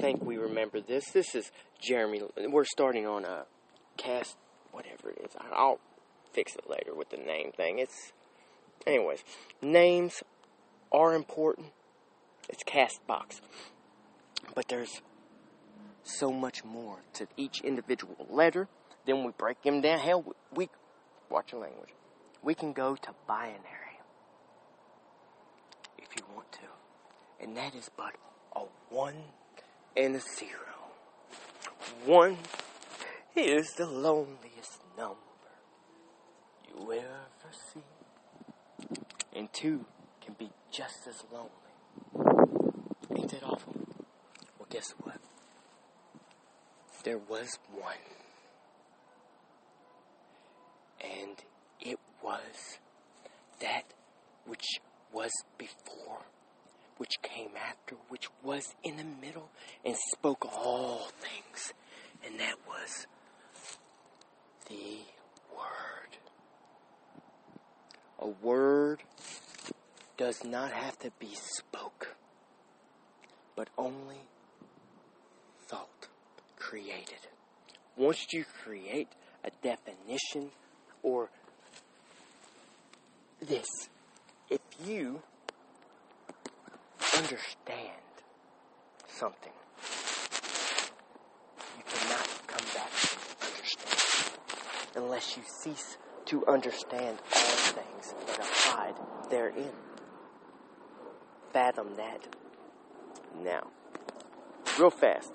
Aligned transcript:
think 0.00 0.22
we 0.24 0.38
remember 0.38 0.80
this. 0.80 1.10
This 1.10 1.34
is 1.34 1.50
Jeremy. 1.80 2.22
We're 2.48 2.64
starting 2.64 3.06
on 3.06 3.24
a 3.24 3.44
cast, 3.96 4.36
whatever 4.72 5.10
it 5.10 5.18
is. 5.24 5.32
I'll 5.52 5.78
fix 6.32 6.54
it 6.54 6.68
later 6.68 6.94
with 6.94 7.10
the 7.10 7.18
name 7.18 7.52
thing. 7.52 7.78
It's, 7.78 8.12
anyways, 8.86 9.22
names 9.60 10.22
are 10.90 11.14
important. 11.14 11.68
It's 12.48 12.64
Castbox, 12.64 13.40
but 14.54 14.68
there's 14.68 15.02
so 16.02 16.32
much 16.32 16.64
more 16.64 16.98
to 17.14 17.26
each 17.36 17.60
individual 17.60 18.26
letter. 18.28 18.68
Then 19.06 19.24
we 19.24 19.32
break 19.36 19.62
them 19.62 19.80
down. 19.80 19.98
Hell, 19.98 20.22
we, 20.22 20.32
we 20.54 20.68
watch 21.28 21.52
your 21.52 21.60
language. 21.60 21.90
We 22.42 22.54
can 22.54 22.72
go 22.72 22.96
to 22.96 23.10
binary 23.28 24.00
if 25.98 26.08
you 26.16 26.24
want 26.34 26.50
to, 26.52 27.44
and 27.44 27.56
that 27.56 27.74
is 27.74 27.90
but 27.96 28.14
a 28.56 28.62
one 28.88 29.22
and 30.00 30.16
a 30.16 30.20
zero. 30.20 30.50
One 32.06 32.38
is 33.36 33.74
the 33.74 33.84
loneliest 33.84 34.80
number 34.96 35.16
you 36.66 36.92
ever 36.92 37.52
see, 37.52 37.82
and 39.36 39.52
two 39.52 39.84
can 40.24 40.34
be 40.38 40.48
just 40.72 41.06
as 41.06 41.22
lonely. 41.30 41.50
Ain't 43.14 43.30
that 43.32 43.42
awful? 43.42 43.74
Well, 44.58 44.68
guess 44.70 44.94
what? 45.02 45.20
There 47.04 47.18
was 47.18 47.58
one, 47.70 47.94
and 51.02 51.36
it 51.78 51.98
was 52.22 52.78
that 53.60 53.84
which 54.46 54.80
was 55.12 55.30
before 55.58 56.24
which 57.00 57.22
came 57.22 57.48
after, 57.56 57.96
which 58.10 58.26
was 58.42 58.74
in 58.84 58.98
the 58.98 59.26
middle, 59.26 59.48
and 59.86 59.96
spoke 60.12 60.44
all 60.44 61.08
things. 61.18 61.72
And 62.22 62.38
that 62.38 62.56
was 62.68 63.06
the 64.68 64.98
Word. 65.56 66.18
A 68.18 68.28
word 68.28 69.02
does 70.18 70.44
not 70.44 70.72
have 70.72 70.98
to 70.98 71.10
be 71.18 71.30
spoke, 71.34 72.16
but 73.56 73.68
only 73.78 74.20
thought, 75.68 76.08
created. 76.58 77.28
Once 77.96 78.26
you 78.30 78.44
create 78.62 79.08
a 79.42 79.50
definition 79.62 80.50
or 81.02 81.30
this, 83.40 83.88
if 84.50 84.60
you 84.84 85.22
understand 87.20 88.00
something, 89.08 89.52
you 91.76 91.84
cannot 91.86 92.28
come 92.46 92.66
back 92.74 92.90
to 92.90 93.46
understand 93.46 94.38
unless 94.96 95.36
you 95.36 95.42
cease 95.46 95.98
to 96.24 96.46
understand 96.46 97.18
all 97.34 97.74
things 97.74 98.14
that 98.26 98.38
abide 98.38 98.94
therein. 99.30 99.70
Fathom 101.52 101.94
that. 101.96 102.26
Now, 103.42 103.66
real 104.78 104.90
fast. 104.90 105.32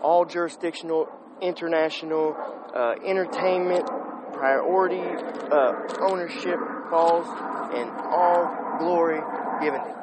All 0.00 0.24
jurisdictional, 0.24 1.08
international, 1.42 2.34
uh, 2.74 2.94
entertainment, 3.04 3.86
priority, 4.32 5.02
uh, 5.50 5.72
ownership 6.00 6.58
falls, 6.88 7.26
and 7.74 7.90
all 7.90 8.78
glory 8.78 9.20
given 9.60 9.80
to 9.80 9.95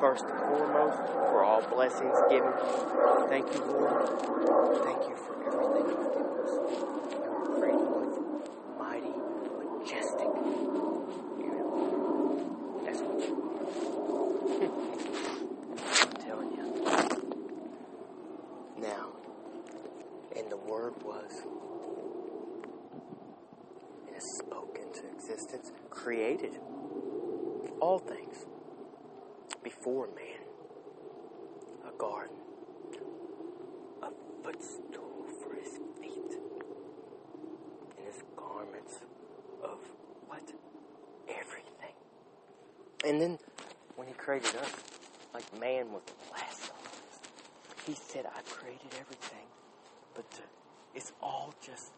first 0.00 0.24
and 0.24 0.38
foremost 0.40 0.98
for 1.30 1.44
all 1.44 1.62
blessings 1.62 2.16
given. 2.28 2.52
Thank 3.28 3.52
you, 3.54 3.60
Lord. 3.64 4.08
Thank 4.84 5.08
you 5.08 5.16
for 5.16 5.34
everything 5.46 5.88
you've 5.88 6.12
given 6.12 6.36
us. 6.44 6.52
You 7.12 7.32
are 7.32 7.44
great, 7.58 7.80
mighty, 8.78 9.14
majestic, 9.78 10.30
you 11.38 11.52
are. 11.52 11.66
I'm 16.02 16.12
telling 16.24 16.50
you. 16.52 16.66
Now, 18.78 19.08
and 20.36 20.50
the 20.50 20.56
Word 20.56 20.94
was, 21.02 21.30
it 24.08 24.22
spoke 24.40 24.78
into 24.80 25.06
existence, 25.14 25.72
created 25.90 26.58
all 27.80 27.98
things 27.98 28.46
before 29.86 30.08
man 30.16 30.42
a 31.88 31.96
garden, 31.96 32.34
a 34.02 34.08
footstool 34.42 35.26
for 35.40 35.54
his 35.54 35.78
feet, 36.00 36.40
and 37.96 38.06
his 38.06 38.24
garments 38.36 38.98
of 39.62 39.78
what? 40.26 40.42
Everything. 41.28 41.94
And 43.06 43.20
then 43.20 43.38
when 43.94 44.08
he 44.08 44.14
created 44.14 44.56
us, 44.56 44.74
like 45.32 45.44
man 45.60 45.92
was 45.92 46.02
the 46.06 46.32
last 46.32 46.64
of 46.64 46.76
us, 46.84 47.20
he 47.86 47.94
said, 47.94 48.26
I 48.26 48.40
created 48.42 48.90
everything, 48.98 49.46
but 50.16 50.26
uh, 50.34 50.42
it's 50.96 51.12
all 51.22 51.54
just 51.64 51.92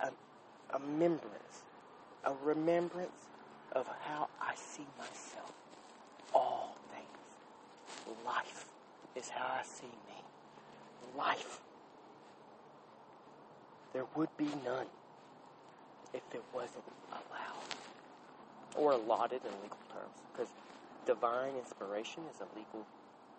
a, 0.00 0.10
a 0.72 0.78
remembrance, 0.78 1.64
a 2.24 2.34
remembrance 2.44 3.26
of 3.72 3.88
how 4.04 4.28
I 4.40 4.54
see 4.54 4.86
myself. 4.96 5.50
Life 8.24 8.66
is 9.16 9.28
how 9.28 9.46
I 9.58 9.62
see 9.62 9.86
me. 9.86 10.22
Life. 11.16 11.60
There 13.92 14.04
would 14.14 14.28
be 14.36 14.48
none 14.64 14.86
if 16.14 16.22
it 16.32 16.42
wasn't 16.54 16.84
allowed 17.10 17.70
or 18.76 18.92
allotted 18.92 19.40
in 19.44 19.52
legal 19.62 19.78
terms. 19.92 20.16
Because 20.32 20.48
divine 21.06 21.54
inspiration 21.56 22.22
is 22.32 22.40
a 22.40 22.58
legal 22.58 22.86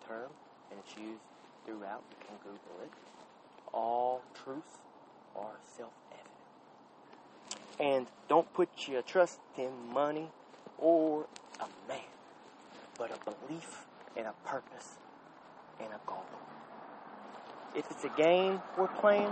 term 0.06 0.30
and 0.70 0.80
it's 0.84 0.96
used 0.96 1.20
throughout. 1.64 2.02
You 2.10 2.16
can 2.26 2.36
Google 2.38 2.84
it. 2.84 2.90
All 3.72 4.22
truths 4.44 4.78
are 5.36 5.56
self 5.76 5.92
evident. 6.10 7.60
And 7.80 8.06
don't 8.28 8.52
put 8.52 8.68
your 8.88 9.02
trust 9.02 9.38
in 9.56 9.70
money 9.92 10.28
or 10.78 11.26
a 11.60 11.66
man 11.88 12.00
but 12.98 13.10
a 13.10 13.30
belief 13.30 13.86
and 14.16 14.26
a 14.26 14.34
purpose 14.44 14.98
and 15.80 15.88
a 15.88 16.00
goal. 16.06 16.24
If 17.74 17.90
it's 17.90 18.04
a 18.04 18.12
game 18.16 18.60
we're 18.78 18.88
playing, 18.88 19.30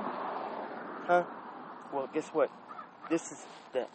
huh? 1.07 1.25
Well, 1.93 2.09
guess 2.13 2.29
what? 2.29 2.51
This 3.09 3.33
is 3.33 3.45
the 3.73 3.87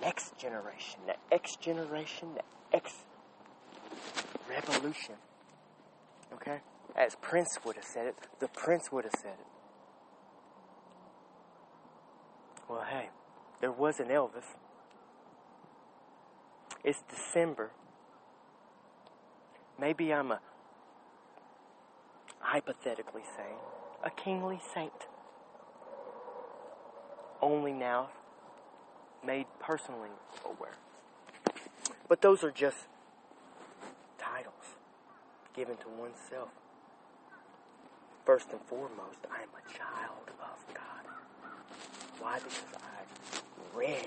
next 0.00 0.38
generation, 0.38 1.00
the 1.06 1.16
X 1.34 1.56
generation, 1.56 2.34
the 2.34 2.76
X 2.76 2.92
revolution. 4.48 5.16
Okay? 6.34 6.60
As 6.94 7.14
Prince 7.16 7.58
would 7.64 7.76
have 7.76 7.84
said 7.84 8.06
it, 8.06 8.16
the 8.38 8.48
Prince 8.48 8.92
would 8.92 9.04
have 9.04 9.14
said 9.20 9.32
it. 9.32 9.46
Well, 12.68 12.84
hey, 12.88 13.08
there 13.60 13.72
was 13.72 13.98
an 13.98 14.08
Elvis. 14.08 14.44
It's 16.84 17.02
December 17.08 17.70
Maybe 19.82 20.14
I'm 20.14 20.30
a, 20.30 20.38
hypothetically 22.38 23.22
saying, 23.36 23.58
a 24.04 24.10
kingly 24.10 24.60
saint. 24.72 24.92
Only 27.40 27.72
now 27.72 28.10
made 29.26 29.46
personally 29.58 30.10
aware. 30.44 30.76
But 32.08 32.22
those 32.22 32.44
are 32.44 32.52
just 32.52 32.76
titles 34.18 34.76
given 35.52 35.76
to 35.78 35.88
oneself. 35.88 36.50
First 38.24 38.52
and 38.52 38.60
foremost, 38.60 39.18
I 39.32 39.42
am 39.42 39.48
a 39.50 39.68
child 39.76 40.30
of 40.40 40.74
God. 40.74 41.12
Why? 42.20 42.38
Because 42.38 42.62
I 42.76 43.76
read, 43.76 44.06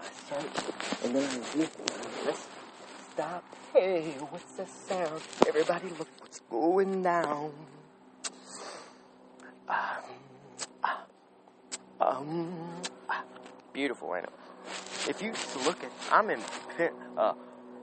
I 0.00 0.08
searched, 0.28 1.04
and 1.04 1.14
then 1.14 1.30
I 1.30 1.56
listened, 1.56 1.90
listened 2.26 2.62
stop. 3.12 3.44
Hey, 3.72 4.02
what's 4.28 4.52
the 4.52 4.66
sound? 4.66 5.22
Everybody 5.48 5.88
look 5.98 6.08
what's 6.18 6.40
going 6.40 7.02
down. 7.02 7.52
Um, 9.66 10.98
um, 11.98 12.82
beautiful, 13.72 14.14
ain't 14.14 14.26
it? 14.26 14.32
If 15.08 15.22
you 15.22 15.32
look 15.64 15.82
at, 15.82 15.90
I'm 16.10 16.28
in 16.28 16.40
uh, 17.16 17.32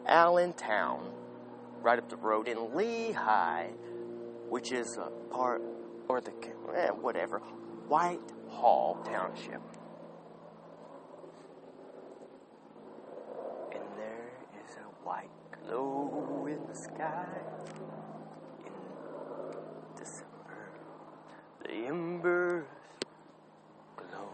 Allentown, 0.06 1.12
right 1.81 1.97
up 1.97 2.07
the 2.07 2.18
road 2.18 2.47
in 2.47 2.75
Lehigh, 2.75 3.69
which 4.47 4.71
is 4.71 4.95
a 4.97 5.09
part, 5.33 5.63
or 6.07 6.21
the, 6.21 6.31
eh, 6.75 6.89
whatever, 6.89 7.39
Whitehall 7.88 9.03
Township. 9.06 9.62
white 15.10 15.32
glow 15.66 16.46
in 16.48 16.60
the 16.68 16.76
sky 16.76 17.26
in 18.64 18.72
December. 19.98 20.70
The 21.64 21.72
embers 21.88 22.68
glow 23.98 24.30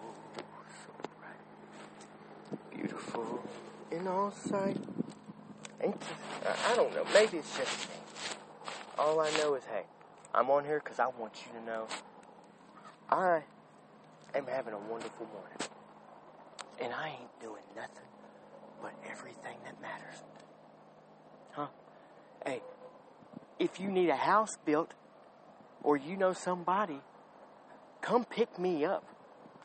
so 0.86 0.92
bright, 1.18 2.76
beautiful 2.76 3.42
in 3.90 4.06
all 4.06 4.32
sight. 4.32 4.76
And 5.80 5.94
I 6.70 6.76
don't 6.76 6.94
know, 6.94 7.06
maybe 7.14 7.38
it's 7.38 7.58
just 7.58 7.88
me. 7.88 7.96
All 9.00 9.22
I 9.22 9.32
know 9.38 9.56
is, 9.56 9.64
hey, 9.72 9.84
I'm 10.34 10.50
on 10.50 10.66
here 10.66 10.82
because 10.84 11.00
I 11.00 11.08
want 11.08 11.36
you 11.46 11.58
to 11.58 11.66
know 11.66 11.88
I 13.10 13.44
am 14.34 14.46
having 14.46 14.74
a 14.74 14.80
wonderful 14.80 15.26
morning. 15.28 15.58
And 16.82 16.94
I 16.94 17.12
ain't 17.12 17.40
doing 17.40 17.64
nothing 17.78 18.10
but 18.82 18.92
everything 19.10 19.56
that 19.64 19.82
matters. 19.82 20.22
Hey, 22.46 22.62
if 23.58 23.80
you 23.80 23.90
need 23.90 24.10
a 24.10 24.16
house 24.16 24.58
built 24.66 24.94
or 25.84 25.98
you 25.98 26.16
know 26.16 26.34
somebody, 26.34 27.00
come 28.02 28.24
pick 28.24 28.60
me 28.60 28.86
up. 28.86 29.04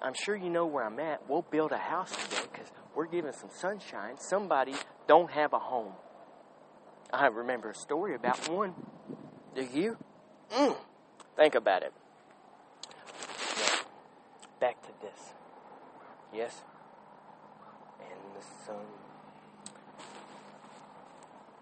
I'm 0.00 0.14
sure 0.14 0.34
you 0.34 0.48
know 0.48 0.64
where 0.64 0.84
I'm 0.84 0.98
at. 0.98 1.28
We'll 1.28 1.42
build 1.42 1.72
a 1.72 1.78
house 1.78 2.10
today 2.10 2.48
because 2.50 2.68
we're 2.94 3.06
giving 3.06 3.32
some 3.32 3.50
sunshine. 3.52 4.18
Somebody 4.18 4.74
don't 5.06 5.30
have 5.30 5.52
a 5.52 5.58
home. 5.58 5.92
I 7.12 7.26
remember 7.26 7.70
a 7.70 7.74
story 7.74 8.14
about 8.14 8.48
one. 8.48 8.72
Do 9.54 9.62
you? 9.62 9.98
Mm. 10.52 10.76
Think 11.36 11.54
about 11.54 11.82
it. 11.82 11.92
Back 14.58 14.80
to 14.82 14.88
this. 15.02 15.32
Yes? 16.32 16.62
And 18.00 18.18
the 18.36 18.44
sun. 18.64 18.86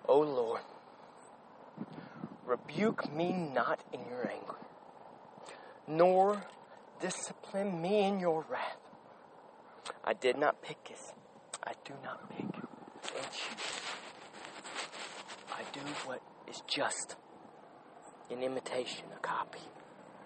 Oh 0.07 0.21
Lord, 0.21 0.63
rebuke 2.49 3.13
me 3.15 3.31
not 3.33 3.81
in 3.93 4.01
your 4.09 4.27
anger, 4.27 4.57
nor 5.87 6.43
discipline 7.01 7.81
me 7.81 8.05
in 8.05 8.19
your 8.19 8.45
wrath. 8.49 8.79
I 10.03 10.15
did 10.15 10.39
not 10.39 10.63
pick 10.63 10.89
this. 10.89 11.13
I 11.65 11.73
do 11.85 11.93
not 12.03 12.31
pick 12.31 12.41
and 12.41 13.31
choose. 13.31 13.81
I 15.53 15.63
do 15.73 15.81
what 16.07 16.23
is 16.49 16.63
just 16.67 17.17
an 18.31 18.43
imitation, 18.43 19.05
a 19.15 19.21
copy. 19.21 19.61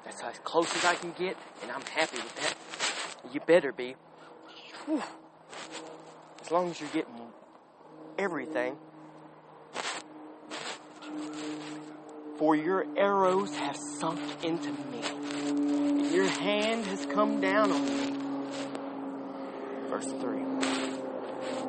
That's 0.05 0.23
as 0.23 0.39
close 0.45 0.75
as 0.77 0.85
I 0.85 0.95
can 0.95 1.13
get, 1.19 1.37
and 1.63 1.73
I'm 1.73 1.83
happy 1.83 2.19
with 2.19 2.37
that. 2.37 2.55
You 3.33 3.41
better 3.41 3.73
be. 3.73 3.97
Whew. 4.87 5.03
As 6.41 6.51
long 6.51 6.71
as 6.71 6.81
you're 6.81 6.91
getting 6.91 7.15
everything. 8.19 8.77
For 12.43 12.57
your 12.57 12.85
arrows 12.97 13.55
have 13.55 13.77
sunk 13.77 14.19
into 14.43 14.73
me, 14.73 15.01
and 15.47 16.11
your 16.11 16.27
hand 16.27 16.85
has 16.87 17.07
come 17.07 17.41
down 17.41 17.71
on 17.71 17.85
me. 17.85 18.19
Verse 19.89 20.07
3 20.07 20.43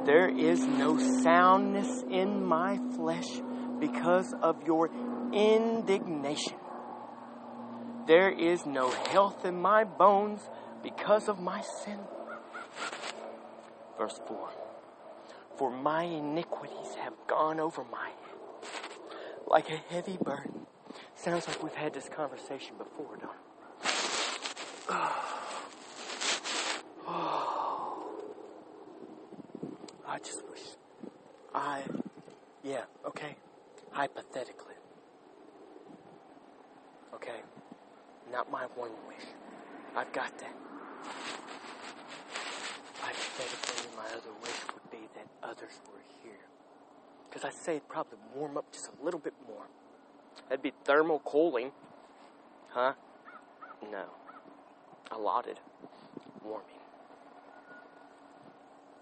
There 0.07 0.27
is 0.27 0.65
no 0.65 0.97
soundness 1.21 2.03
in 2.09 2.43
my 2.43 2.79
flesh 2.95 3.39
because 3.79 4.33
of 4.41 4.65
your 4.65 4.89
indignation. 5.31 6.57
There 8.07 8.31
is 8.31 8.65
no 8.65 8.89
health 8.89 9.45
in 9.45 9.61
my 9.61 9.83
bones 9.83 10.41
because 10.81 11.29
of 11.29 11.39
my 11.39 11.61
sin. 11.61 11.99
Verse 13.99 14.19
4 14.27 14.49
For 15.55 15.69
my 15.69 16.05
iniquities 16.05 16.95
have 16.99 17.13
gone 17.27 17.59
over 17.59 17.83
my 17.91 18.07
head 18.07 18.22
like 19.53 19.69
a 19.69 19.93
heavy 19.93 20.17
burden. 20.17 20.65
Sounds 21.15 21.47
like 21.47 21.61
we've 21.61 21.75
had 21.75 21.93
this 21.93 22.09
conversation 22.09 22.75
before, 22.75 23.17
don't 23.17 23.29
it? 23.29 23.91
Oh. 27.05 28.07
I 30.07 30.17
just 30.19 30.41
wish 30.49 30.61
I, 31.53 31.83
yeah, 32.63 32.85
okay, 33.05 33.35
hypothetically. 33.91 34.75
Okay, 37.13 37.41
not 38.31 38.49
my 38.49 38.63
one 38.75 38.91
wish. 39.07 39.25
I've 39.95 40.11
got 40.13 40.35
that. 40.39 40.55
Hypothetically, 43.01 43.91
my 43.97 44.05
other 44.17 44.33
wish 44.41 44.59
would 44.73 44.89
be 44.89 45.07
that 45.15 45.27
others 45.47 45.79
were 45.91 46.01
here. 46.23 46.39
Because 47.33 47.49
I 47.49 47.51
say 47.51 47.81
probably 47.89 48.19
warm 48.35 48.57
up 48.57 48.71
just 48.71 48.89
a 48.89 49.03
little 49.03 49.19
bit 49.19 49.33
more. 49.47 49.63
That'd 50.49 50.61
be 50.61 50.71
thermal 50.83 51.17
cooling. 51.25 51.71
Huh? 52.69 52.93
No. 53.91 54.03
Allotted 55.11 55.59
warming. 56.43 56.67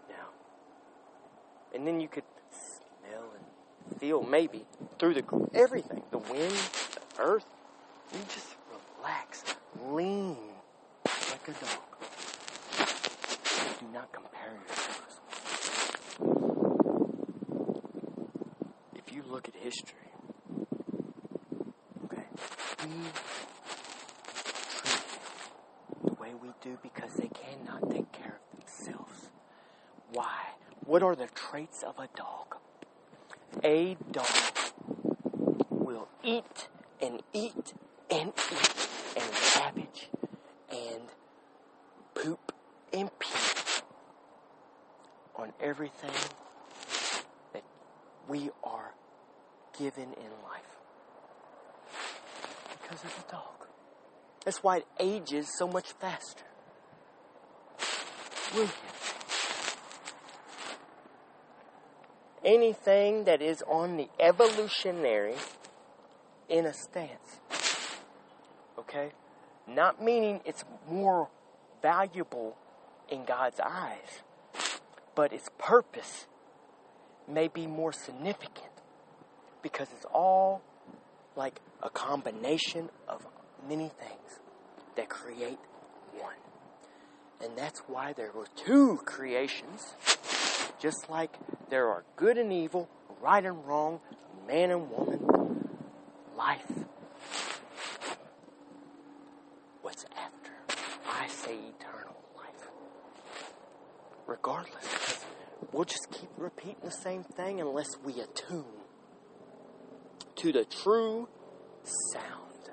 Now. 0.09 0.29
And 1.75 1.85
then 1.85 1.99
you 1.99 2.07
could 2.07 2.23
smell 2.49 3.25
and 3.35 3.99
feel 3.99 4.23
maybe 4.23 4.65
through 4.97 5.15
the 5.15 5.25
everything 5.53 6.01
the 6.11 6.19
wind, 6.19 6.53
the 6.53 7.21
earth. 7.21 7.45
You 8.13 8.19
just 8.33 8.55
relax, 8.97 9.43
lean 9.89 10.37
like 11.05 11.47
a 11.49 11.51
dog. 11.51 11.81
Do 13.79 13.85
not 13.93 14.09
compare 14.13 14.53
yourselves. 14.67 15.19
If 19.11 19.15
you 19.17 19.20
look 19.31 19.47
at 19.47 19.55
history, 19.55 19.95
okay, 22.03 22.23
we 22.83 22.91
treat 24.75 25.03
the 26.03 26.13
way 26.15 26.33
we 26.41 26.49
do 26.61 26.77
because 26.83 27.13
they 27.13 27.29
cannot 27.29 27.89
take 27.89 28.11
care 28.11 28.37
of 28.37 28.59
themselves. 28.59 29.29
Why? 30.11 30.37
What 30.85 31.01
are 31.01 31.15
the 31.15 31.27
traits 31.27 31.81
of 31.81 31.97
a 31.97 32.09
dog? 32.15 32.57
A 33.63 33.95
dog 34.11 34.27
will 35.69 36.09
eat 36.23 36.67
and 37.01 37.23
eat 37.31 37.73
and 38.09 38.33
eat 38.51 38.87
and 39.15 39.31
cabbage 39.53 40.09
and 40.69 41.03
poop 42.15 42.53
and 42.91 43.09
pee 43.17 43.29
on 45.37 45.53
everything 45.61 46.11
that 47.53 47.63
we 48.27 48.49
are 48.63 48.93
given 49.77 50.13
in 50.13 50.31
life 50.43 50.77
because 52.81 53.03
of 53.03 53.15
the 53.15 53.31
dog. 53.31 53.67
That's 54.45 54.63
why 54.63 54.77
it 54.77 54.87
ages 54.99 55.47
so 55.57 55.67
much 55.67 55.91
faster. 55.93 56.43
Anything 62.43 63.25
that 63.25 63.41
is 63.41 63.63
on 63.67 63.97
the 63.97 64.09
evolutionary 64.19 65.35
in 66.49 66.65
a 66.65 66.73
stance. 66.73 67.39
Okay? 68.79 69.11
Not 69.67 70.03
meaning 70.03 70.41
it's 70.43 70.65
more 70.89 71.29
valuable 71.81 72.57
in 73.09 73.25
God's 73.25 73.59
eyes, 73.59 74.21
but 75.15 75.31
its 75.31 75.49
purpose 75.57 76.25
may 77.27 77.47
be 77.47 77.67
more 77.67 77.93
significant 77.93 78.70
because 79.61 79.87
it's 79.95 80.05
all 80.13 80.61
like 81.35 81.59
a 81.81 81.89
combination 81.89 82.89
of 83.07 83.25
many 83.67 83.89
things 83.99 84.39
that 84.95 85.09
create 85.09 85.59
one. 86.17 86.35
And 87.43 87.57
that's 87.57 87.79
why 87.87 88.13
there 88.13 88.31
were 88.31 88.47
two 88.55 88.99
creations, 89.05 89.95
just 90.79 91.09
like 91.09 91.35
there 91.69 91.87
are 91.89 92.03
good 92.15 92.37
and 92.37 92.51
evil, 92.53 92.89
right 93.21 93.43
and 93.43 93.65
wrong, 93.65 93.99
man 94.47 94.71
and 94.71 94.91
woman, 94.91 95.69
life. 96.37 96.71
What's 99.81 100.05
after? 100.05 100.51
I 101.09 101.27
say 101.27 101.55
eternal 101.55 102.15
life. 102.37 102.69
Regardless, 104.27 105.25
we'll 105.71 105.85
just 105.85 106.07
keep 106.11 106.29
repeating 106.37 106.75
the 106.83 106.91
same 106.91 107.23
thing 107.23 107.59
unless 107.59 107.89
we 108.03 108.21
attune 108.21 108.65
to 110.41 110.51
the 110.51 110.65
true 110.65 111.29
sound, 112.11 112.71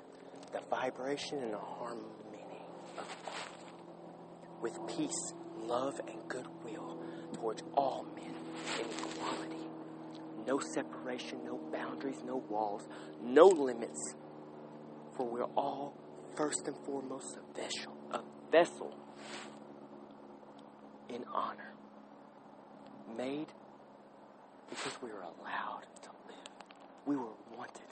the 0.51 0.59
vibration 0.71 1.37
and 1.37 1.53
the 1.53 1.57
harmony 1.59 2.63
of. 2.97 3.05
With 4.59 4.75
peace, 4.87 5.33
love, 5.55 6.01
and 6.07 6.17
goodwill 6.27 6.97
towards 7.35 7.61
all 7.75 8.07
men 8.15 8.33
in 8.79 8.85
equality. 8.85 9.67
No 10.47 10.57
separation, 10.57 11.45
no 11.45 11.59
boundaries, 11.71 12.17
no 12.25 12.37
walls, 12.49 12.87
no 13.21 13.45
limits. 13.45 14.15
For 15.15 15.29
we're 15.29 15.43
all, 15.55 15.93
first 16.35 16.63
and 16.65 16.75
foremost, 16.87 17.37
a 17.37 17.55
vessel, 17.55 17.95
a 18.11 18.21
vessel 18.51 18.97
in 21.07 21.23
honor. 21.31 21.75
Made 23.15 23.47
because 24.71 24.93
we 25.03 25.11
are 25.11 25.21
allowed. 25.21 25.85
We 27.09 27.15
were 27.15 27.33
wanted. 27.57 27.89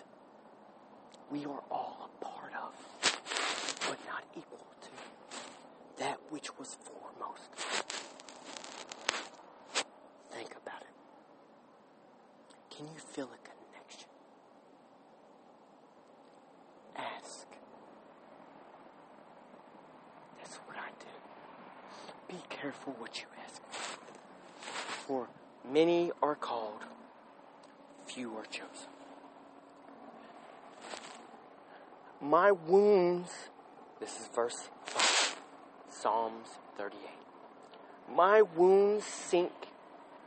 We 1.31 1.43
are 1.45 1.63
all 1.71 2.07
a 2.07 2.23
part 2.23 2.51
of, 2.53 2.71
but 3.89 3.97
not 4.05 4.23
equal 4.37 4.63
to, 4.83 4.89
that 5.97 6.19
which 6.29 6.55
was 6.59 6.77
foremost. 6.83 7.49
Think 10.29 10.51
about 10.63 10.81
it. 10.81 10.93
Can 12.69 12.85
you 12.85 12.99
feel 12.99 13.25
a 13.25 13.39
connection? 13.39 14.07
Ask. 16.95 17.47
That's 20.37 20.57
what 20.57 20.77
I 20.77 20.89
do. 20.99 22.35
Be 22.35 22.43
careful 22.49 22.93
what 22.99 23.19
you 23.19 23.25
ask 23.43 23.63
for. 23.71 23.99
For 25.07 25.27
many 25.73 26.11
are 26.21 26.35
called, 26.35 26.83
few 28.05 28.37
are 28.37 28.45
chosen. 28.45 28.91
My 32.21 32.51
wounds, 32.51 33.29
this 33.99 34.19
is 34.19 34.27
verse 34.33 34.69
5, 34.85 35.39
Psalms 35.91 36.47
38. 36.75 36.99
My 38.11 38.41
wounds 38.41 39.05
sink 39.05 39.51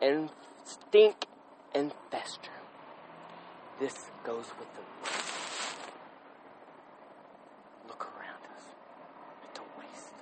and 0.01 0.31
stink 0.65 1.27
and 1.75 1.93
fester. 2.13 2.53
This 3.81 3.95
goes 4.25 4.47
with 4.57 4.69
the 4.75 4.83
Look 7.89 8.05
around 8.05 8.45
us 8.55 8.63
at 9.43 9.55
the 9.57 9.63
waste. 9.77 10.15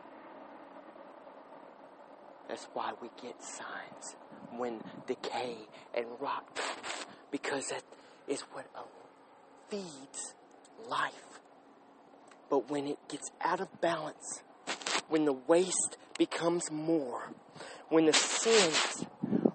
That's 2.48 2.66
why 2.72 2.92
we 3.02 3.10
get 3.20 3.42
signs 3.42 4.16
when 4.56 4.80
decay 5.06 5.56
and 5.94 6.06
rot 6.18 6.46
because 7.30 7.68
that 7.68 7.82
is 8.26 8.40
what 8.52 8.64
feeds 9.68 10.34
life. 10.88 11.37
But 12.50 12.70
when 12.70 12.86
it 12.86 12.98
gets 13.08 13.30
out 13.40 13.60
of 13.60 13.80
balance, 13.80 14.42
when 15.08 15.24
the 15.24 15.32
waste 15.32 15.96
becomes 16.18 16.70
more, 16.70 17.32
when 17.88 18.06
the 18.06 18.12
sins 18.12 19.06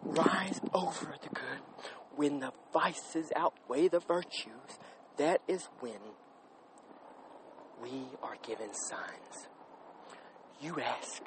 rise 0.04 0.60
over 0.74 1.16
the 1.22 1.30
good, 1.30 1.60
when 2.16 2.40
the 2.40 2.52
vices 2.72 3.32
outweigh 3.36 3.88
the 3.88 4.00
virtues, 4.00 4.80
that 5.18 5.42
is 5.48 5.68
when 5.80 6.00
we 7.82 8.06
are 8.22 8.38
given 8.46 8.74
signs. 8.74 9.48
You 10.62 10.80
ask, 10.80 11.22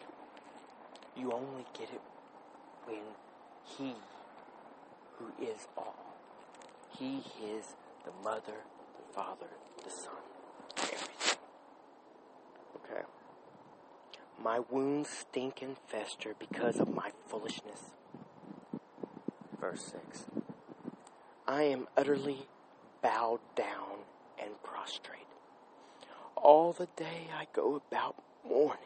you 1.17 1.33
only 1.33 1.67
get 1.79 1.91
it 1.91 2.01
when 2.85 3.03
He, 3.65 3.95
who 5.19 5.27
is 5.45 5.67
all, 5.77 6.17
He 6.99 7.23
is 7.45 7.75
the 8.05 8.13
mother, 8.25 8.41
the 8.97 9.15
father, 9.15 9.51
the 9.85 9.91
son, 9.91 10.15
everything. 10.79 11.39
Okay? 12.77 13.03
My 14.43 14.61
wounds 14.71 15.09
stink 15.09 15.63
and 15.63 15.77
fester 15.89 16.35
because 16.39 16.79
of 16.79 16.95
my 16.95 17.11
foolishness. 17.27 17.95
Verse 19.61 19.93
6. 20.09 20.27
I 21.49 21.63
am 21.63 21.89
utterly 21.97 22.47
bowed 23.03 23.41
down 23.55 24.05
and 24.43 24.51
prostrate. 24.63 25.27
All 26.37 26.73
the 26.73 26.89
day 26.97 27.29
I 27.37 27.47
go 27.53 27.83
about 27.89 28.17
mourning. 28.47 28.81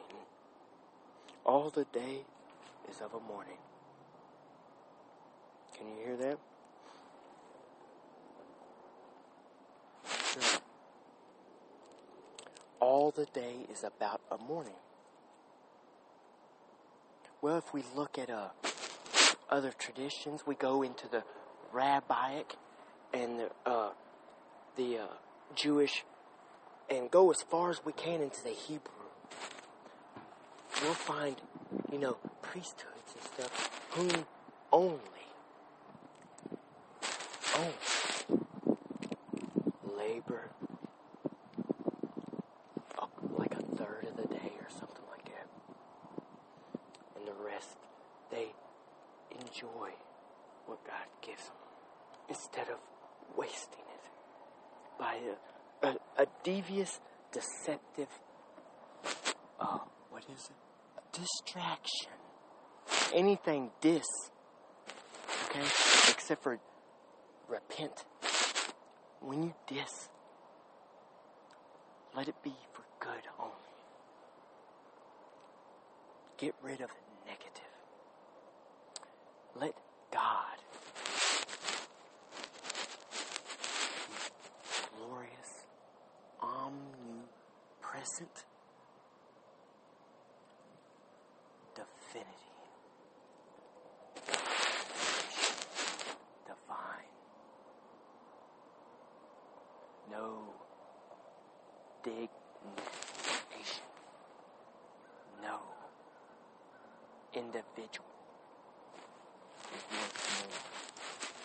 All 1.45 1.71
the 1.71 1.87
day 1.93 2.21
is 2.89 3.01
of 3.01 3.15
a 3.15 3.21
morning. 3.21 3.59
Can 5.77 5.89
you 5.89 6.05
hear 6.05 6.17
that? 6.17 6.39
All 12.79 13.11
the 13.11 13.27
day 13.27 13.67
is 13.71 13.85
about 13.85 14.21
a 14.31 14.39
morning. 14.39 14.75
Well, 17.43 17.57
if 17.57 17.73
we 17.73 17.83
look 17.97 18.19
at 18.19 18.29
uh, 18.29 18.49
other 19.49 19.73
traditions, 19.79 20.47
we 20.47 20.55
go 20.55 20.83
into 20.83 21.09
the 21.09 21.23
rabbinic 21.73 22.57
and 23.15 23.41
the, 23.41 23.51
uh, 23.65 23.91
the 24.77 24.99
uh, 24.99 25.07
Jewish 25.55 26.05
and 26.91 27.11
go 27.11 27.31
as 27.31 27.41
far 27.43 27.71
as 27.71 27.85
we 27.85 27.93
can 27.93 28.21
into 28.21 28.43
the 28.43 28.51
Hebrew. 28.51 28.93
We'll 30.83 30.93
find, 30.95 31.37
you 31.93 31.99
know, 31.99 32.17
priesthoods 32.43 33.15
and 33.15 33.23
stuff 33.23 33.71
whom 33.91 34.27
only, 34.73 34.99
only 37.57 37.75
labor 39.97 40.51
like 43.37 43.53
a 43.53 43.63
third 43.77 44.07
of 44.09 44.17
the 44.17 44.29
day 44.35 44.53
or 44.59 44.69
something 44.71 45.05
like 45.11 45.25
that. 45.27 45.47
And 47.17 47.27
the 47.27 47.33
rest, 47.61 47.77
they 48.31 48.47
enjoy 49.39 49.91
what 50.67 50.85
God 50.85 51.07
gives 51.23 51.45
them 51.45 51.57
instead 52.29 52.69
of 52.69 52.79
wasting 53.37 53.81
it 53.81 54.99
by 54.99 55.19
a, 55.83 55.89
a, 55.89 56.23
a 56.23 56.27
devious, 56.45 57.01
deceptive, 57.33 58.09
oh, 59.61 59.83
what 60.11 60.25
is 60.25 60.51
it? 60.51 60.57
A 60.99 61.19
distraction. 61.19 62.13
Anything 63.15 63.71
dis, 63.81 64.05
okay? 65.49 65.67
Except 66.11 66.43
for 66.43 66.59
repent. 67.49 68.05
When 69.21 69.43
you 69.43 69.55
dis, 69.67 70.09
let 72.17 72.29
it 72.29 72.37
be 72.43 72.55
for 72.73 72.83
good 73.01 73.23
only. 73.39 73.55
Get 76.39 76.55
rid 76.63 76.81
of 76.81 76.91
negative. 76.91 77.10
Let 79.61 79.75
God. 80.11 80.57
Glorious, 84.97 85.67
omnipresent 86.41 88.45
divinity, 91.75 92.31
divine, 96.47 97.13
no 100.11 100.55
dignation, 102.03 102.31
no 105.43 105.59
individual 107.35 108.07
is 109.71 109.85
worth 109.91 110.19
more 110.41 110.59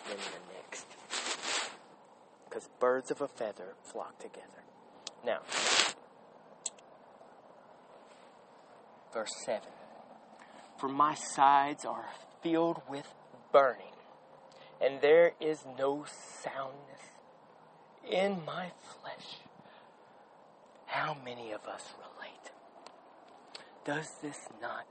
than 0.09 0.17
the 0.17 0.41
next 0.53 0.87
because 2.49 2.64
birds 2.79 3.11
of 3.11 3.21
a 3.21 3.27
feather 3.27 3.75
flock 3.83 4.17
together. 4.19 4.63
Now, 5.25 5.39
verse 9.13 9.31
7 9.45 9.61
For 10.77 10.89
my 10.89 11.15
sides 11.15 11.85
are 11.85 12.09
filled 12.41 12.81
with 12.89 13.13
burning, 13.51 13.93
and 14.81 15.01
there 15.01 15.33
is 15.39 15.65
no 15.77 16.05
soundness 16.43 17.01
in 18.09 18.43
my 18.45 18.71
flesh. 19.01 19.39
How 20.85 21.17
many 21.25 21.51
of 21.51 21.65
us 21.65 21.93
relate? 21.97 22.51
Does 23.85 24.11
this 24.21 24.47
not 24.61 24.85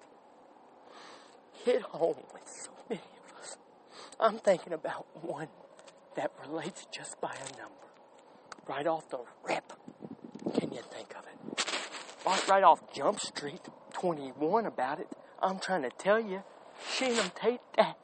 hit 1.65 1.83
home 1.83 2.17
with 2.33 2.43
so 2.47 2.71
many 2.89 3.01
of 3.01 3.39
us? 3.41 3.57
I'm 4.21 4.39
thinking 4.39 4.73
about 4.73 5.07
one 5.23 5.49
that 6.17 6.33
relates 6.47 6.87
just 6.93 7.21
by 7.21 7.35
a 7.35 7.59
number. 7.59 7.75
Right 8.69 8.87
off 8.87 9.09
the 9.11 9.19
rip. 9.47 9.73
Can 10.59 10.73
you 10.73 10.81
think 10.91 11.15
of 11.17 11.25
it? 11.27 11.67
Right, 12.25 12.49
right 12.49 12.63
off 12.63 12.93
Jump 12.93 13.21
Street 13.21 13.61
21 13.93 14.67
about 14.67 15.01
it. 15.01 15.09
I'm 15.43 15.59
trying 15.59 15.83
to 15.83 15.91
tell 15.91 16.19
you, 16.19 16.43
Shannon 16.91 17.31
take 17.35 17.61
that. 17.77 17.97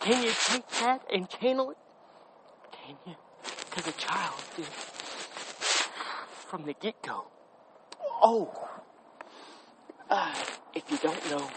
Can 0.00 0.22
you 0.22 0.32
take 0.46 0.68
that 0.80 1.02
and 1.12 1.28
channel 1.28 1.70
it? 1.70 1.76
Can 2.72 2.96
you? 3.06 3.14
Because 3.42 3.86
a 3.86 3.92
child 3.92 4.34
did. 4.56 4.66
From 4.66 6.64
the 6.64 6.74
get 6.74 7.02
go. 7.02 7.26
Oh. 8.22 8.68
Uh, 10.10 10.34
if 10.74 10.90
you 10.90 10.98
don't 10.98 11.30
know, 11.30 11.48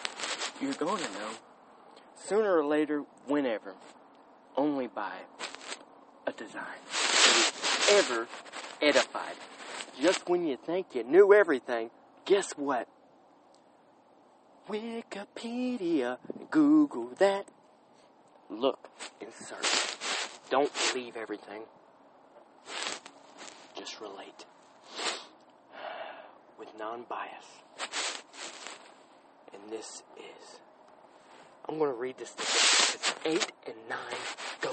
you're 0.61 0.73
going 0.73 0.97
to 1.03 1.11
know. 1.11 1.29
Sooner 2.15 2.57
or 2.57 2.65
later, 2.65 3.03
whenever. 3.25 3.75
Only 4.57 4.88
by 4.88 5.13
a 6.31 6.43
design 6.43 6.63
that 6.89 7.35
is 7.38 8.05
ever 8.05 8.27
edified. 8.81 9.35
Just 10.01 10.29
when 10.29 10.45
you 10.45 10.57
think 10.57 10.88
you 10.93 11.03
knew 11.03 11.33
everything, 11.33 11.89
guess 12.25 12.51
what? 12.53 12.88
Wikipedia, 14.69 16.17
Google 16.50 17.09
that. 17.19 17.45
Look 18.50 18.89
and 19.21 19.31
search. 19.33 19.97
Don't 20.50 20.71
believe 20.93 21.15
everything. 21.15 21.63
Just 23.77 24.00
relate. 24.01 24.45
With 26.59 26.69
non 26.77 27.05
bias. 27.09 27.45
And 29.53 29.71
this 29.71 30.03
is. 30.17 30.59
I'm 31.67 31.77
going 31.77 31.91
to 31.91 31.97
read 31.97 32.17
this 32.17 32.31
together. 32.31 32.51
It's 32.93 33.45
8 33.45 33.51
and 33.67 33.75
9 33.89 33.97
go 34.61 34.71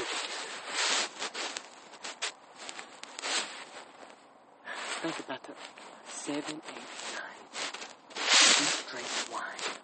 think 4.99 5.19
about 5.21 5.43
the 5.45 5.53
seven, 6.09 6.43
eight, 6.45 6.89
nine. 7.15 7.47
Each 8.17 8.87
drink 8.91 9.07
wine. 9.33 9.79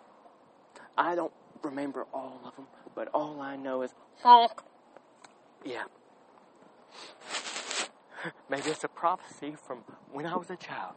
I 0.98 1.14
don't 1.14 1.32
remember 1.62 2.06
all 2.12 2.40
of 2.44 2.56
them, 2.56 2.66
but 2.96 3.08
all 3.14 3.40
I 3.40 3.54
know 3.54 3.82
is 3.82 3.94
honk. 4.22 4.60
Yeah. 5.64 5.84
Maybe 8.50 8.70
it's 8.70 8.82
a 8.82 8.88
prophecy 8.88 9.54
from 9.66 9.78
when 10.12 10.26
I 10.26 10.36
was 10.36 10.50
a 10.50 10.56
child. 10.56 10.94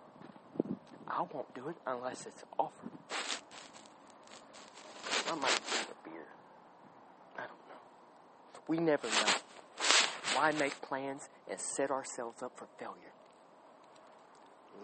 I 1.07 1.21
won't 1.21 1.53
do 1.53 1.69
it 1.69 1.75
unless 1.85 2.25
it's 2.25 2.43
offered. 2.57 2.89
I 5.29 5.35
might 5.35 5.59
drink 5.69 5.87
a 5.91 6.09
beer. 6.09 6.25
I 7.35 7.41
don't 7.41 7.49
know. 7.69 8.61
We 8.67 8.77
never 8.79 9.07
know. 9.07 9.33
Why 10.33 10.51
make 10.53 10.81
plans 10.81 11.29
and 11.49 11.59
set 11.59 11.91
ourselves 11.91 12.41
up 12.41 12.57
for 12.57 12.67
failure? 12.79 13.13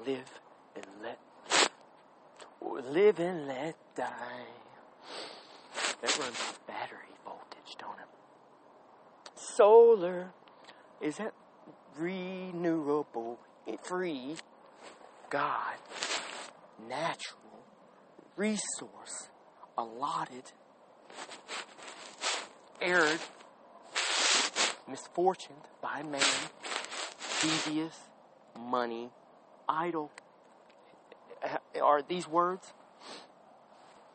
Live 0.06 0.40
and 0.76 0.86
let 1.02 1.20
live 2.94 3.20
and 3.20 3.48
let 3.48 3.76
die. 3.96 4.46
That 6.02 6.18
runs 6.20 6.38
battery 6.68 7.00
voltage, 7.26 7.76
don't 7.80 7.98
it? 8.00 8.08
Solar 9.36 10.32
is 11.02 11.18
that 11.18 11.34
renewable, 11.98 13.40
free, 13.84 14.36
God, 15.30 15.76
natural 16.88 17.40
resource 18.36 19.30
allotted, 19.78 20.52
aired, 22.82 23.20
misfortuned 24.90 25.68
by 25.82 26.04
man, 26.04 26.22
devious, 27.42 27.98
money, 28.60 29.10
idle. 29.68 30.12
Are 31.82 32.02
these 32.02 32.28
words? 32.28 32.74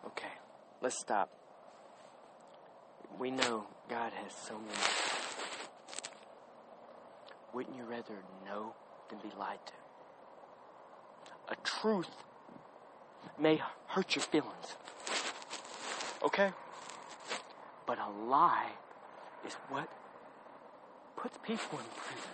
Okay, 0.06 0.32
let's 0.80 0.98
stop. 0.98 1.30
We 3.18 3.30
know 3.30 3.66
God 3.88 4.12
has 4.22 4.32
so 4.32 4.54
many. 4.58 4.78
Wouldn't 7.52 7.76
you 7.76 7.84
rather 7.84 8.22
know 8.44 8.74
than 9.10 9.18
be 9.18 9.30
lied 9.38 9.58
to? 9.66 9.72
A 11.50 11.56
truth 11.64 12.10
may 13.38 13.60
hurt 13.86 14.14
your 14.14 14.22
feelings. 14.22 14.76
Okay? 16.22 16.52
But 17.86 17.98
a 17.98 18.10
lie 18.26 18.70
is 19.46 19.54
what 19.70 19.88
puts 21.16 21.38
people 21.38 21.78
in 21.78 21.84
prison. 21.96 22.30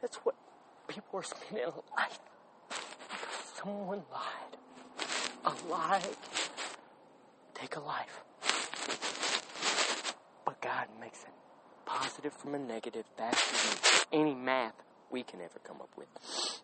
That's 0.00 0.16
what 0.18 0.36
people 0.98 1.20
are 1.20 1.22
spending 1.22 1.64
life 1.96 2.18
because 2.68 3.62
someone 3.62 4.02
lied. 4.10 4.56
A 5.44 5.70
lie 5.70 6.02
take 7.54 7.76
a 7.76 7.80
life. 7.80 8.22
But 10.44 10.60
God 10.60 10.86
makes 11.00 11.22
it 11.22 11.30
positive 11.86 12.32
from 12.32 12.56
a 12.56 12.58
negative 12.58 13.04
faster 13.16 14.08
than 14.10 14.20
any 14.20 14.34
math 14.34 14.74
we 15.10 15.22
can 15.22 15.40
ever 15.40 15.60
come 15.62 15.76
up 15.80 15.90
with. 15.96 16.08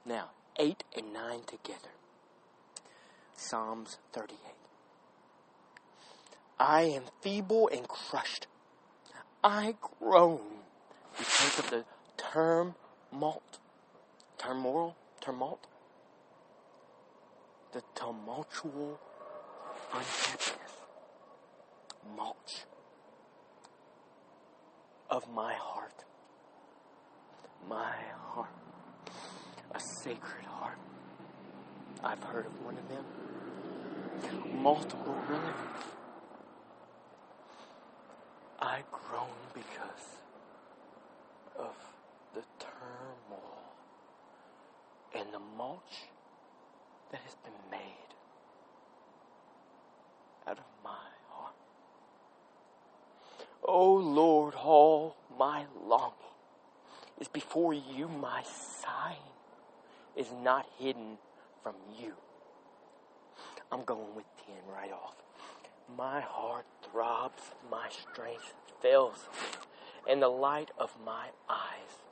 Now, 0.04 0.30
8 0.58 0.82
and 0.96 1.12
9 1.12 1.40
together. 1.46 1.90
Psalms 3.36 3.98
38. 4.12 4.38
I 6.58 6.82
am 6.82 7.04
feeble 7.20 7.68
and 7.72 7.86
crushed. 7.86 8.48
I 9.44 9.76
groan 9.80 10.40
because 11.16 11.58
of 11.60 11.70
the 11.70 11.84
tumult, 12.16 13.58
turmoil, 14.44 14.94
tumult, 15.20 15.66
the 17.72 17.82
tumultual 17.94 18.98
unhappiness, 19.92 20.74
mulch 22.16 22.64
of 25.10 25.28
my 25.32 25.54
heart. 25.54 26.04
My 27.68 27.94
heart, 28.20 28.50
a 29.74 29.80
sacred 29.80 30.44
heart. 30.44 30.78
I've 32.02 32.22
heard 32.22 32.44
of 32.44 32.64
one 32.64 32.76
of 32.76 32.86
them. 32.90 33.04
Multiple 34.62 35.16
relatives. 35.28 35.86
I 38.60 38.82
groan 38.92 39.30
because 39.54 40.18
of 41.58 41.74
the 42.34 42.42
turmoil 42.58 43.54
and 45.14 45.32
the 45.32 45.38
mulch 45.56 46.08
that 47.10 47.20
has 47.20 47.34
been 47.44 47.52
made 47.70 48.14
out 50.46 50.58
of 50.58 50.64
my 50.82 50.90
heart. 51.30 51.54
Oh 53.62 53.94
Lord, 53.94 54.54
all 54.54 55.16
my 55.38 55.64
longing 55.86 56.12
is 57.20 57.28
before 57.28 57.72
you, 57.72 58.08
my 58.08 58.42
sighing 58.42 59.16
is 60.16 60.28
not 60.42 60.66
hidden 60.78 61.18
from 61.62 61.74
you. 61.98 62.14
I'm 63.70 63.84
going 63.84 64.14
with 64.14 64.26
10 64.46 64.54
right 64.72 64.92
off. 64.92 65.14
My 65.96 66.20
heart 66.20 66.66
throbs, 66.90 67.42
my 67.70 67.88
strength 67.88 68.54
fails, 68.80 69.28
and 70.08 70.22
the 70.22 70.28
light 70.28 70.70
of 70.78 70.90
my 71.04 71.28
eyes, 71.48 72.02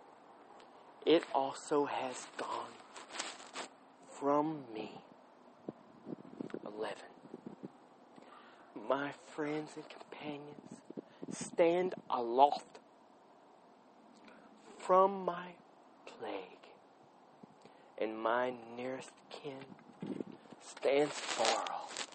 it 1.05 1.25
also 1.35 1.85
has 1.87 2.27
gone 2.37 2.73
from 4.23 4.63
me. 4.73 4.89
11. 6.65 6.95
My 8.89 9.11
friends 9.35 9.71
and 9.75 9.85
companions 9.89 10.81
stand 11.33 11.95
aloft 12.09 12.79
from 14.79 15.25
my 15.25 15.47
plague, 16.07 16.69
and 17.99 18.17
my 18.17 18.53
nearest 18.77 19.11
kin 19.29 19.59
stands 20.65 21.15
far 21.15 21.65
off. 21.73 22.07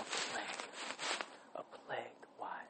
A 0.00 0.04
plague. 0.32 0.70
A 1.56 1.62
plague. 1.86 2.22
Why? 2.38 2.60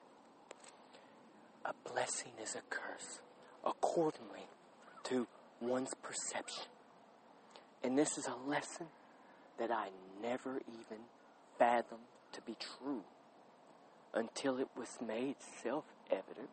A 1.65 1.73
blessing 1.89 2.33
is 2.43 2.57
a 2.57 2.63
curse 2.69 3.21
accordingly 3.65 4.49
to 5.05 5.29
one's 5.61 5.95
perception. 6.03 6.72
And 7.85 7.99
this 7.99 8.17
is 8.17 8.27
a 8.27 8.49
lesson 8.49 8.87
that 9.59 9.71
I 9.71 9.89
never 10.23 10.61
even 10.69 11.03
fathomed 11.59 12.01
to 12.33 12.41
be 12.43 12.57
true 12.59 13.03
until 14.15 14.59
it 14.59 14.69
was 14.77 14.99
made 15.05 15.37
self 15.63 15.85
evident 16.11 16.49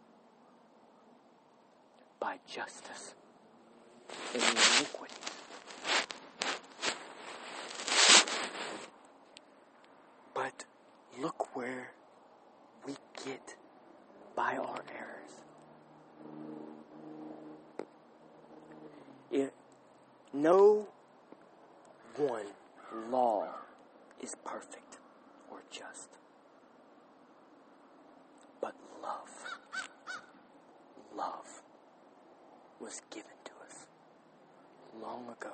by 2.19 2.37
justice 2.47 3.13
and 4.33 4.43
iniquity. 4.43 5.15
But 10.33 10.65
look 11.19 11.55
where 11.55 11.91
we 12.85 12.95
get 13.25 13.55
by 14.35 14.57
our 14.57 14.83
errors. 14.97 15.31
If 19.31 19.51
no 20.33 20.88
one 22.19 22.45
law 23.09 23.47
is 24.21 24.35
perfect 24.43 24.97
or 25.49 25.61
just, 25.71 26.09
but 28.61 28.75
love, 29.01 29.29
love 31.15 31.61
was 32.81 33.01
given 33.09 33.31
to 33.45 33.51
us 33.65 33.87
long 35.01 35.23
ago. 35.29 35.53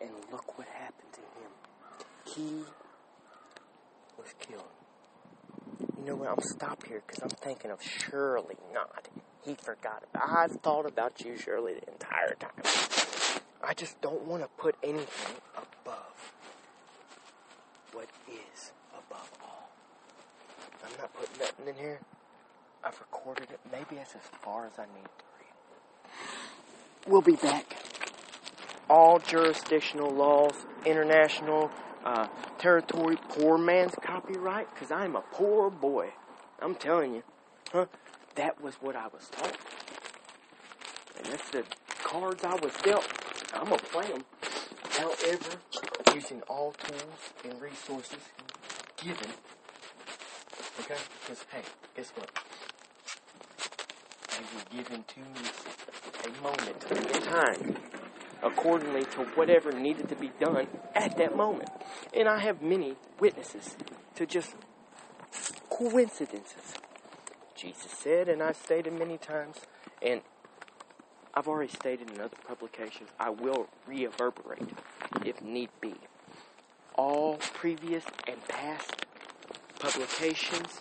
And 0.00 0.10
look 0.30 0.58
what 0.58 0.66
happened 0.68 1.12
to 1.14 1.20
him. 1.20 1.50
He 2.26 2.64
was 4.18 4.34
killed. 4.38 4.62
You 5.98 6.04
know 6.04 6.16
what? 6.16 6.28
I'm 6.28 6.40
stop 6.40 6.86
here 6.86 7.02
because 7.06 7.22
I'm 7.22 7.30
thinking 7.30 7.70
of 7.70 7.82
Surely 7.82 8.56
not. 8.74 9.08
He 9.44 9.54
forgot 9.54 10.02
about. 10.12 10.28
I've 10.28 10.60
thought 10.60 10.86
about 10.86 11.24
you, 11.24 11.38
Shirley, 11.38 11.74
the 11.74 11.92
entire 11.92 12.34
time. 12.34 13.13
I 13.66 13.74
just 13.74 14.00
don't 14.00 14.22
want 14.22 14.42
to 14.42 14.48
put 14.58 14.76
anything 14.82 15.36
above 15.56 16.32
what 17.92 18.08
is 18.28 18.72
above 18.92 19.30
all. 19.42 19.70
I'm 20.84 20.98
not 20.98 21.12
putting 21.14 21.38
nothing 21.38 21.68
in 21.68 21.74
here. 21.74 22.00
I've 22.84 22.98
recorded 23.00 23.48
it. 23.50 23.60
Maybe 23.72 24.00
it's 24.00 24.14
as 24.14 24.22
far 24.42 24.66
as 24.66 24.72
I 24.78 24.82
need 24.82 25.04
to 25.04 25.24
read. 25.38 27.08
We'll 27.08 27.22
be 27.22 27.36
back. 27.36 27.76
All 28.90 29.18
jurisdictional 29.18 30.10
laws, 30.10 30.54
international 30.84 31.70
uh, 32.04 32.26
territory, 32.58 33.16
poor 33.30 33.56
man's 33.56 33.94
copyright, 34.02 34.68
because 34.74 34.90
I'm 34.90 35.16
a 35.16 35.22
poor 35.22 35.70
boy. 35.70 36.10
I'm 36.60 36.74
telling 36.74 37.14
you. 37.14 37.22
Huh? 37.72 37.86
That 38.34 38.60
was 38.60 38.74
what 38.76 38.94
I 38.94 39.06
was 39.06 39.28
taught. 39.28 39.56
And 41.16 41.26
that's 41.26 41.48
the 41.50 41.64
cards 42.02 42.44
I 42.44 42.54
was 42.56 42.72
dealt, 42.82 43.08
I'm 43.54 43.64
gonna 43.64 43.76
play 43.76 44.06
them. 44.08 44.24
However, 44.90 45.58
using 46.14 46.42
all 46.42 46.72
tools 46.72 47.32
and 47.44 47.60
resources 47.60 48.18
given. 48.96 49.30
Okay? 50.80 50.96
Because, 51.20 51.44
hey, 51.50 51.62
guess 51.96 52.10
what? 52.16 52.30
They 54.30 54.44
were 54.54 54.82
given 54.82 55.04
to 55.04 55.20
a 56.28 56.42
moment 56.42 56.84
in 56.90 57.22
time 57.22 57.76
accordingly 58.42 59.04
to 59.04 59.20
whatever 59.36 59.72
needed 59.72 60.08
to 60.08 60.16
be 60.16 60.30
done 60.38 60.66
at 60.94 61.16
that 61.16 61.36
moment. 61.36 61.70
And 62.12 62.28
I 62.28 62.38
have 62.40 62.60
many 62.60 62.96
witnesses 63.18 63.76
to 64.16 64.26
just 64.26 64.54
coincidences. 65.70 66.74
Jesus 67.54 67.90
said, 67.90 68.28
and 68.28 68.42
I 68.42 68.52
stated 68.52 68.92
many 68.92 69.16
times, 69.16 69.56
and 70.02 70.20
I've 71.36 71.48
already 71.48 71.72
stated 71.72 72.10
in 72.10 72.20
other 72.20 72.36
publications, 72.46 73.10
I 73.18 73.30
will 73.30 73.66
reverberate 73.86 74.68
if 75.24 75.42
need 75.42 75.70
be. 75.80 75.94
All 76.94 77.38
previous 77.54 78.04
and 78.28 78.46
past 78.46 79.04
publications 79.80 80.80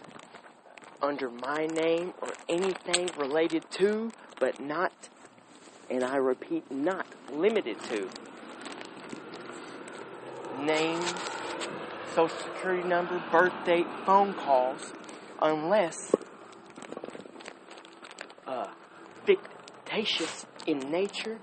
under 1.02 1.32
my 1.32 1.66
name 1.66 2.14
or 2.22 2.30
anything 2.48 3.10
related 3.18 3.70
to, 3.72 4.12
but 4.40 4.60
not, 4.60 5.10
and 5.90 6.04
I 6.04 6.18
repeat, 6.18 6.72
not 6.72 7.08
limited 7.32 7.82
to, 7.90 8.08
names, 10.62 11.14
social 12.14 12.38
security 12.38 12.88
number, 12.88 13.22
birth 13.32 13.54
date, 13.66 13.88
phone 14.06 14.34
calls, 14.36 14.94
unless 15.42 16.16
uh, 18.46 18.68
fictitious 19.94 20.46
in 20.66 20.80
nature 20.92 21.38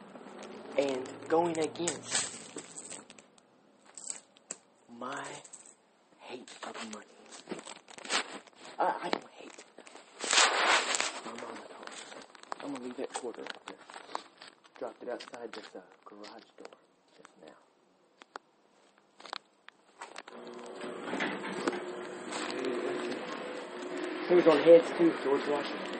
and 0.77 1.09
going 1.29 1.57
against 1.59 2.51
my 4.99 5.25
hate 6.19 6.51
of 6.67 6.75
money. 6.93 7.07
I, 8.79 8.85
I 9.03 9.09
don't 9.09 9.25
hate. 9.37 9.65
My 11.25 11.33
mama 11.33 11.61
does. 11.69 12.01
I'm 12.65 12.73
gonna 12.73 12.85
leave 12.85 12.97
that 12.97 13.13
quarter 13.15 13.43
right 13.43 13.67
there. 13.67 13.77
Dropped 14.79 15.03
it 15.03 15.09
outside 15.11 15.53
this 15.53 15.67
uh, 15.77 15.81
garage 16.05 16.49
door 16.59 16.75
just 17.17 17.31
now. 17.47 17.59
He 24.29 24.35
was 24.35 24.47
on 24.47 24.59
heads 24.59 24.91
too, 24.99 25.13
George 25.23 25.47
Washington. 25.49 25.99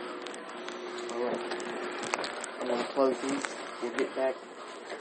Alright. 1.13 1.41
I'm 1.53 1.60
these. 2.97 3.43
We'll 3.83 3.97
get 3.97 4.15
back. 4.17 4.35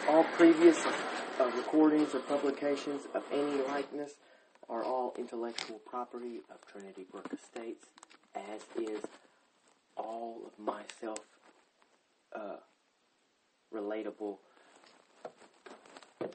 All 0.08 0.24
previous 0.36 0.78
uh, 0.86 1.52
recordings 1.56 2.14
or 2.14 2.20
publications 2.20 3.02
of 3.16 3.24
any 3.32 3.62
likeness 3.68 4.14
are 4.70 4.84
all 4.84 5.16
intellectual 5.18 5.80
property 5.80 6.42
of 6.52 6.66
Trinity 6.72 7.06
Brook 7.12 7.28
Estates, 7.34 7.88
as 8.36 8.62
is 8.78 9.02
all 9.98 10.42
of 10.46 10.64
my 10.64 10.82
self 11.02 11.20
uh, 12.36 12.58
relatable, 13.74 14.38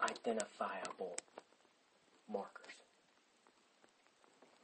identifiable 0.02 1.16
markers 2.30 2.74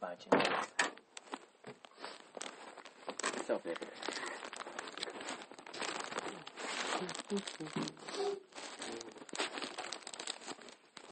by 0.00 0.14
genetics. 0.16 0.66
Self 3.46 3.64
evident. 3.64 4.09
Sí, 7.00 7.06
sí, 7.30 7.44
sí. 7.58 7.70